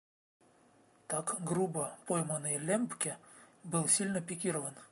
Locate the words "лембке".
2.57-3.19